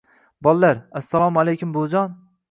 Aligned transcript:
Bollar: 0.45 0.79
Assalomu 1.01 1.39
aleykum 1.43 1.75
buvijon. 1.77 2.17